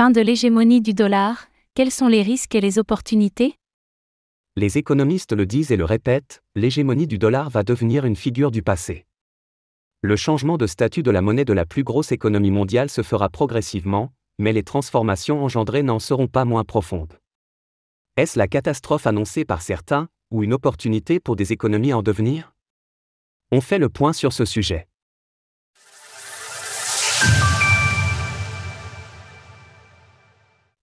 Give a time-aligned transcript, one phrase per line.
[0.00, 3.56] Fin de l'hégémonie du dollar, quels sont les risques et les opportunités?
[4.56, 8.62] Les économistes le disent et le répètent, l'hégémonie du dollar va devenir une figure du
[8.62, 9.04] passé.
[10.00, 13.28] Le changement de statut de la monnaie de la plus grosse économie mondiale se fera
[13.28, 17.18] progressivement, mais les transformations engendrées n'en seront pas moins profondes.
[18.16, 22.54] Est-ce la catastrophe annoncée par certains, ou une opportunité pour des économies en devenir?
[23.52, 24.88] On fait le point sur ce sujet.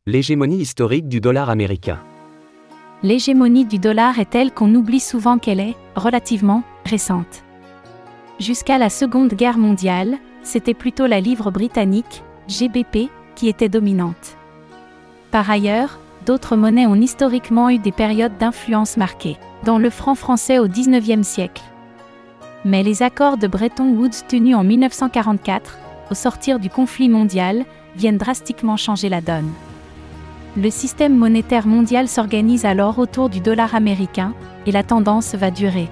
[0.09, 1.99] L'hégémonie historique du dollar américain.
[3.03, 7.43] L'hégémonie du dollar est telle qu'on oublie souvent qu'elle est, relativement, récente.
[8.39, 14.37] Jusqu'à la Seconde Guerre mondiale, c'était plutôt la livre britannique, GBP, qui était dominante.
[15.29, 20.57] Par ailleurs, d'autres monnaies ont historiquement eu des périodes d'influence marquées, dont le franc français
[20.57, 21.63] au XIXe siècle.
[22.63, 25.77] Mais les accords de Bretton Woods tenus en 1944,
[26.11, 27.65] au sortir du conflit mondial,
[27.97, 29.51] viennent drastiquement changer la donne.
[30.57, 34.33] Le système monétaire mondial s'organise alors autour du dollar américain,
[34.65, 35.87] et la tendance va durer.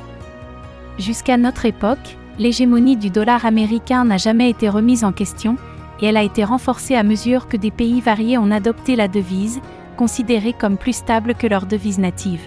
[0.98, 5.56] Jusqu'à notre époque, l'hégémonie du dollar américain n'a jamais été remise en question,
[6.02, 9.62] et elle a été renforcée à mesure que des pays variés ont adopté la devise,
[9.98, 12.42] considérée comme plus stable que leur devise native.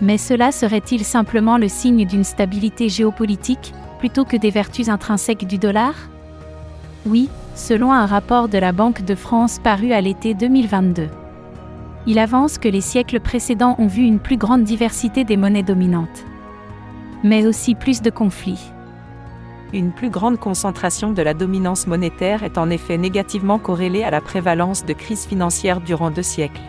[0.00, 5.58] Mais cela serait-il simplement le signe d'une stabilité géopolitique, plutôt que des vertus intrinsèques du
[5.58, 5.94] dollar?
[7.06, 11.08] Oui, selon un rapport de la Banque de France paru à l'été 2022.
[12.06, 16.24] Il avance que les siècles précédents ont vu une plus grande diversité des monnaies dominantes,
[17.22, 18.70] mais aussi plus de conflits.
[19.72, 24.20] Une plus grande concentration de la dominance monétaire est en effet négativement corrélée à la
[24.20, 26.60] prévalence de crises financières durant deux siècles.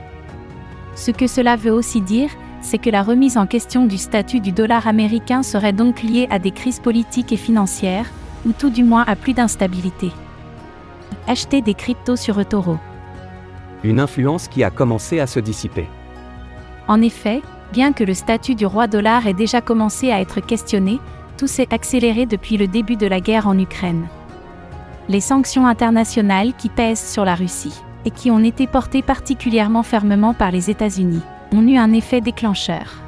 [0.96, 2.30] Ce que cela veut aussi dire,
[2.62, 6.40] c'est que la remise en question du statut du dollar américain serait donc liée à
[6.40, 8.10] des crises politiques et financières,
[8.46, 10.12] ou tout du moins à plus d'instabilité.
[11.28, 12.78] Acheter des cryptos sur eToro.
[13.84, 15.88] Une influence qui a commencé à se dissiper.
[16.88, 17.42] En effet,
[17.74, 21.00] bien que le statut du roi dollar ait déjà commencé à être questionné,
[21.38, 24.08] tout s'est accéléré depuis le début de la guerre en Ukraine.
[25.10, 30.34] Les sanctions internationales qui pèsent sur la Russie, et qui ont été portées particulièrement fermement
[30.34, 31.22] par les États-Unis,
[31.52, 33.05] ont eu un effet déclencheur.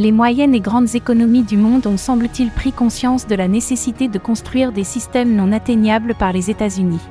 [0.00, 4.18] Les moyennes et grandes économies du monde ont semble-t-il pris conscience de la nécessité de
[4.18, 7.02] construire des systèmes non atteignables par les États-Unis.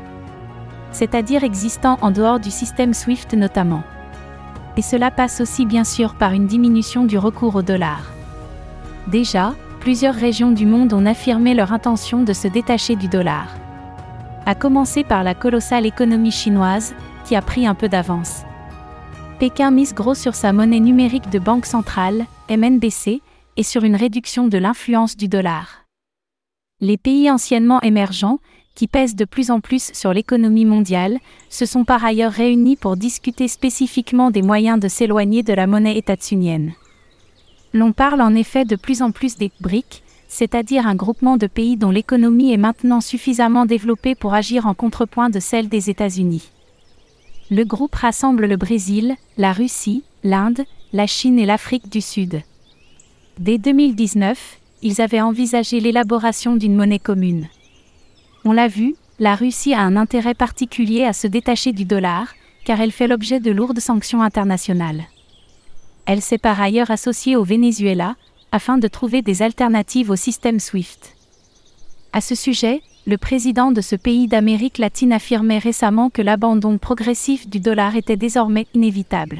[0.92, 3.84] C'est-à-dire existants en dehors du système SWIFT notamment.
[4.76, 8.12] Et cela passe aussi bien sûr par une diminution du recours au dollar.
[9.06, 13.56] Déjà, plusieurs régions du monde ont affirmé leur intention de se détacher du dollar.
[14.48, 18.46] À commencer par la colossale économie chinoise, qui a pris un peu d'avance.
[19.40, 23.22] Pékin mise gros sur sa monnaie numérique de banque centrale, MNBC,
[23.56, 25.86] et sur une réduction de l'influence du dollar.
[26.82, 28.40] Les pays anciennement émergents,
[28.76, 31.20] qui pèsent de plus en plus sur l'économie mondiale,
[31.50, 35.98] se sont par ailleurs réunis pour discuter spécifiquement des moyens de s'éloigner de la monnaie
[35.98, 36.74] étatsunienne.
[37.74, 41.78] L'on parle en effet de plus en plus des BRIC, c'est-à-dire un groupement de pays
[41.78, 46.52] dont l'économie est maintenant suffisamment développée pour agir en contrepoint de celle des États-Unis.
[47.52, 50.62] Le groupe rassemble le Brésil, la Russie, l'Inde,
[50.94, 52.44] la Chine et l'Afrique du Sud.
[53.40, 57.48] Dès 2019, ils avaient envisagé l'élaboration d'une monnaie commune.
[58.46, 62.80] On l'a vu, la Russie a un intérêt particulier à se détacher du dollar, car
[62.82, 65.06] elle fait l'objet de lourdes sanctions internationales.
[66.06, 68.16] Elle s'est par ailleurs associée au Venezuela,
[68.52, 71.16] afin de trouver des alternatives au système SWIFT.
[72.14, 77.48] À ce sujet, le président de ce pays d'Amérique latine affirmait récemment que l'abandon progressif
[77.48, 79.40] du dollar était désormais inévitable.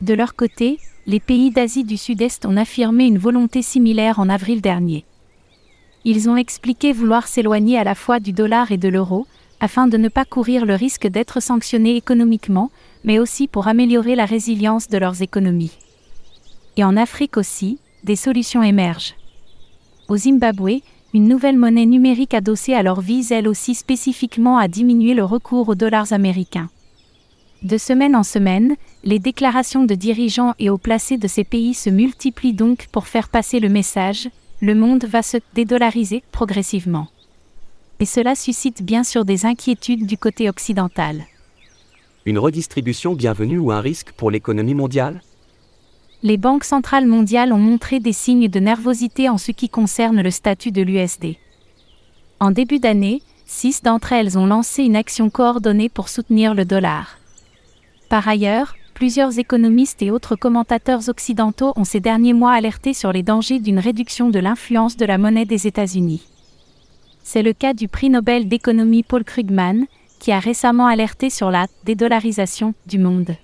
[0.00, 4.60] De leur côté, les pays d'Asie du Sud-Est ont affirmé une volonté similaire en avril
[4.60, 5.04] dernier.
[6.04, 9.26] Ils ont expliqué vouloir s'éloigner à la fois du dollar et de l'euro,
[9.60, 12.70] afin de ne pas courir le risque d'être sanctionnés économiquement,
[13.04, 15.76] mais aussi pour améliorer la résilience de leurs économies.
[16.76, 19.14] Et en Afrique aussi, des solutions émergent.
[20.08, 20.80] Au Zimbabwe,
[21.12, 25.68] une nouvelle monnaie numérique adossée à leur vise elle aussi spécifiquement à diminuer le recours
[25.68, 26.70] aux dollars américains.
[27.62, 31.90] De semaine en semaine, les déclarations de dirigeants et hauts placés de ces pays se
[31.90, 34.28] multiplient donc pour faire passer le message
[34.60, 37.08] le monde va se dédollariser progressivement.
[37.98, 41.24] Et cela suscite bien sûr des inquiétudes du côté occidental.
[42.26, 45.22] Une redistribution bienvenue ou un risque pour l'économie mondiale?
[46.22, 50.30] Les banques centrales mondiales ont montré des signes de nervosité en ce qui concerne le
[50.30, 51.36] statut de l'USD.
[52.40, 57.18] En début d'année, six d'entre elles ont lancé une action coordonnée pour soutenir le dollar.
[58.10, 63.22] Par ailleurs, plusieurs économistes et autres commentateurs occidentaux ont ces derniers mois alerté sur les
[63.22, 66.26] dangers d'une réduction de l'influence de la monnaie des États-Unis.
[67.22, 69.86] C'est le cas du prix Nobel d'économie Paul Krugman,
[70.18, 73.36] qui a récemment alerté sur la dédollarisation du monde.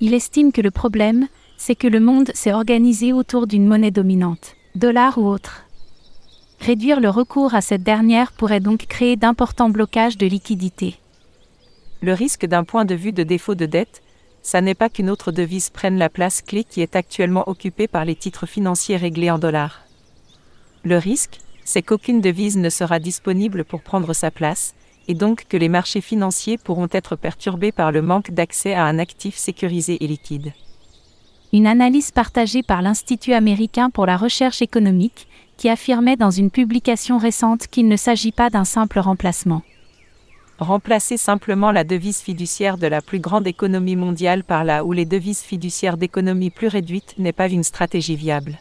[0.00, 1.26] Il estime que le problème,
[1.64, 5.64] c'est que le monde s'est organisé autour d'une monnaie dominante, dollar ou autre.
[6.58, 10.96] Réduire le recours à cette dernière pourrait donc créer d'importants blocages de liquidités.
[12.00, 14.02] Le risque d'un point de vue de défaut de dette,
[14.42, 18.04] ça n'est pas qu'une autre devise prenne la place clé qui est actuellement occupée par
[18.04, 19.82] les titres financiers réglés en dollars.
[20.82, 24.74] Le risque, c'est qu'aucune devise ne sera disponible pour prendre sa place,
[25.06, 28.98] et donc que les marchés financiers pourront être perturbés par le manque d'accès à un
[28.98, 30.52] actif sécurisé et liquide.
[31.54, 35.28] Une analyse partagée par l'Institut américain pour la recherche économique,
[35.58, 39.60] qui affirmait dans une publication récente qu'il ne s'agit pas d'un simple remplacement.
[40.58, 45.04] Remplacer simplement la devise fiduciaire de la plus grande économie mondiale par la ou les
[45.04, 48.58] devises fiduciaires d'économie plus réduite n'est pas une stratégie viable.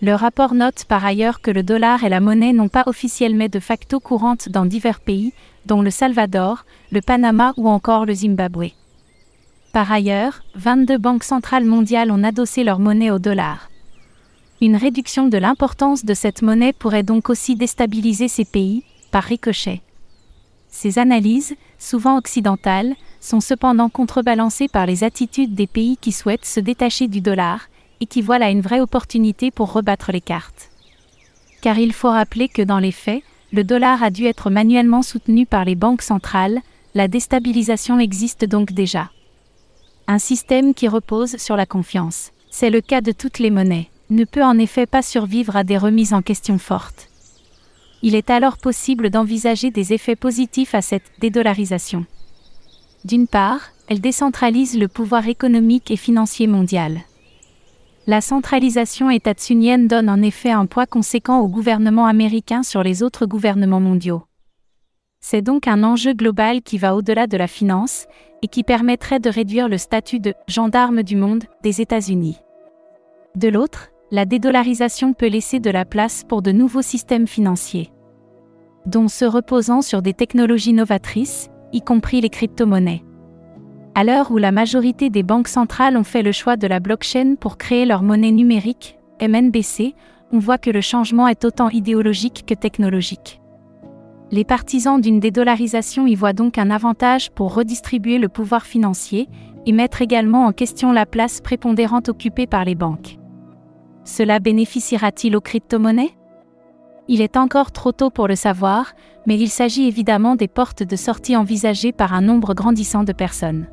[0.00, 3.60] Le rapport note par ailleurs que le dollar et la monnaie n'ont pas officiellement de
[3.60, 5.34] facto courante dans divers pays,
[5.66, 8.72] dont le Salvador, le Panama ou encore le Zimbabwe.
[9.72, 13.70] Par ailleurs, 22 banques centrales mondiales ont adossé leur monnaie au dollar.
[14.60, 19.80] Une réduction de l'importance de cette monnaie pourrait donc aussi déstabiliser ces pays, par ricochet.
[20.68, 26.60] Ces analyses, souvent occidentales, sont cependant contrebalancées par les attitudes des pays qui souhaitent se
[26.60, 27.68] détacher du dollar,
[28.00, 30.70] et qui voient là une vraie opportunité pour rebattre les cartes.
[31.62, 33.22] Car il faut rappeler que dans les faits,
[33.52, 36.60] le dollar a dû être manuellement soutenu par les banques centrales,
[36.94, 39.10] la déstabilisation existe donc déjà.
[40.06, 42.32] Un système qui repose sur la confiance.
[42.50, 45.78] C'est le cas de toutes les monnaies ne peut en effet pas survivre à des
[45.78, 47.08] remises en question fortes.
[48.02, 52.04] Il est alors possible d'envisager des effets positifs à cette dédollarisation.
[53.04, 57.00] D'une part, elle décentralise le pouvoir économique et financier mondial.
[58.06, 63.26] La centralisation étatsunienne donne en effet un poids conséquent au gouvernement américain sur les autres
[63.26, 64.22] gouvernements mondiaux.
[65.24, 68.06] C'est donc un enjeu global qui va au-delà de la finance
[68.42, 72.40] et qui permettrait de réduire le statut de gendarme du monde des États-Unis.
[73.36, 77.92] De l'autre, la dédollarisation peut laisser de la place pour de nouveaux systèmes financiers,
[78.84, 83.04] dont ceux reposant sur des technologies novatrices, y compris les crypto-monnaies.
[83.94, 87.36] À l'heure où la majorité des banques centrales ont fait le choix de la blockchain
[87.38, 89.94] pour créer leur monnaie numérique, MNBC,
[90.32, 93.41] on voit que le changement est autant idéologique que technologique.
[94.32, 99.28] Les partisans d'une dédollarisation y voient donc un avantage pour redistribuer le pouvoir financier
[99.66, 103.18] et mettre également en question la place prépondérante occupée par les banques.
[104.04, 106.16] Cela bénéficiera-t-il aux crypto-monnaies?
[107.08, 108.94] Il est encore trop tôt pour le savoir,
[109.26, 113.66] mais il s'agit évidemment des portes de sortie envisagées par un nombre grandissant de personnes.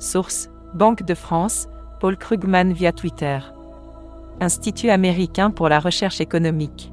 [0.00, 1.68] Source Banque de France,
[2.00, 3.38] Paul Krugman via Twitter.
[4.40, 6.92] Institut américain pour la recherche économique.